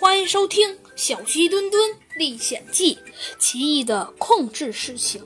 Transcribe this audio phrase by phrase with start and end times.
[0.00, 2.94] 欢迎收听《小鸡墩墩历险记》
[3.36, 5.20] 奇异的控制事情。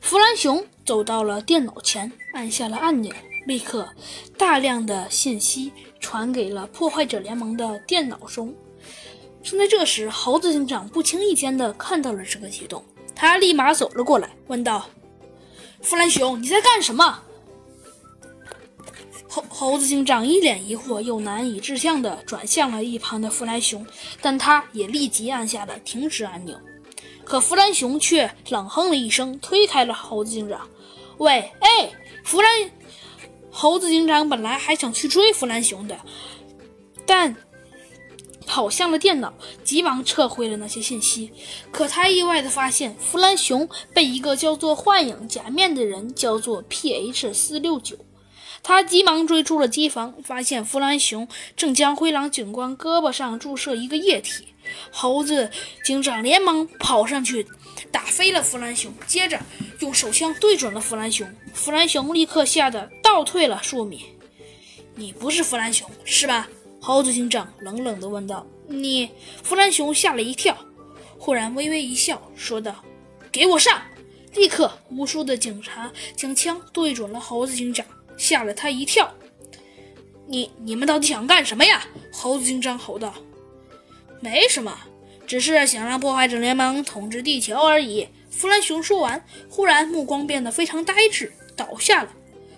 [0.00, 3.12] 弗兰熊走到了电脑前，按下了按钮，
[3.46, 3.88] 立刻
[4.38, 8.54] 大量的信息传给了破坏者联盟的电脑中。
[9.42, 14.88] 正在这时，猴子警长不经意间的看到了这个举动，他立马走了过来，问道
[15.82, 17.24] ：“弗兰熊，你在干什么？”
[19.36, 23.84] 猴猴子警长一脸疑惑又难以置信地转向了一旁的弗兰熊，
[24.22, 26.58] 但他也立即按下了停止按钮。
[27.22, 30.66] 可弗兰熊却冷哼了一声，推开了猴子警长。
[31.18, 31.90] “喂，哎，
[32.24, 32.50] 弗兰！”
[33.50, 35.98] 猴子警长本来还想去追弗兰熊的，
[37.04, 37.36] 但
[38.46, 39.34] 跑向了电脑，
[39.64, 41.30] 急忙撤回了那些信息。
[41.70, 47.34] 可他意外地发现，弗兰熊被一个叫做“幻影假面”的人叫做 P.H.
[47.34, 47.96] 四六九。
[48.62, 54.48] 他急忙追出了机房，发现弗兰熊正将灰狼警官胳膊上注射一个液体。
[54.90, 55.50] 猴子
[55.84, 57.46] 警长连忙跑上去，
[57.92, 59.40] 打飞了弗兰熊，接着
[59.78, 61.28] 用手枪对准了弗兰熊。
[61.54, 64.06] 弗兰熊立刻吓得倒退了数米。
[64.96, 66.48] “你不是弗兰熊，是吧？”
[66.80, 68.44] 猴子警长冷冷地问道。
[68.66, 69.10] “你？”
[69.44, 70.56] 弗兰熊吓了一跳，
[71.18, 72.84] 忽然微微一笑，说道
[73.30, 73.80] ：“给我上！”
[74.34, 77.86] 立刻，无数的警察将枪对准了猴子警长。
[78.16, 79.12] 吓了他一跳，
[80.26, 81.86] 你你们到底想干什么呀？
[82.12, 83.14] 猴子警长吼道。
[84.20, 84.78] 没什么，
[85.26, 88.08] 只是想让破坏者联盟统治地球而已。
[88.30, 92.10] 弗兰熊说完，忽然目光变得非常呆滞，倒下了。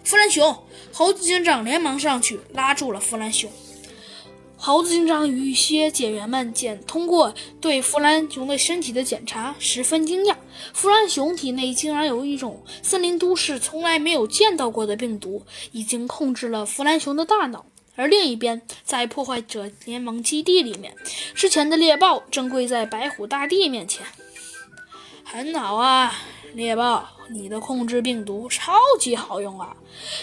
[0.05, 3.51] 弗兰熊，猴子警长连忙上去拉住了弗兰熊。
[4.61, 10.35] 猴子警长与一些警员们检通过对弗兰熊的身体的检查，十分惊讶。
[10.75, 17.67] 弗兰熊体内竟然有一种森林都市从来没有见到过的病毒，已经控制了弗兰熊的大脑。
[17.95, 20.95] 而另一边，在破坏者联盟基地里面，
[21.35, 24.05] 之前的猎豹正跪在白虎大帝面前。
[25.25, 26.13] 很好啊，
[26.55, 27.18] 猎豹。
[27.31, 29.77] 你的控制病毒超级好用啊！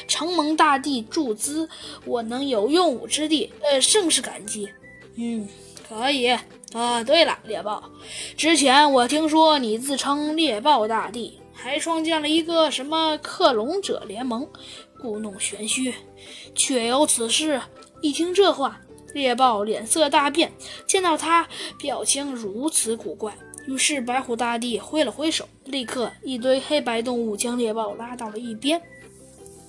[0.07, 1.69] 承蒙大帝注资，
[2.05, 4.69] 我能有用武之地，呃，甚是感激。
[5.15, 5.47] 嗯，
[5.87, 6.37] 可以。
[6.73, 7.81] 啊，对了，猎豹，
[8.35, 14.45] 之前我听说你自称猎豹大帝，还创建了一个什么克隆者联盟，
[14.99, 15.93] 故弄玄虚，
[16.53, 17.61] 确有此事。
[18.01, 18.81] 一听这话，
[19.13, 20.51] 猎豹脸色大变，
[20.85, 21.47] 见到他
[21.79, 23.33] 表情如此古怪。
[23.67, 28.81] 于是，白虎大帝挥了挥手，立刻一堆黑白动物将猎豹拉到了一边。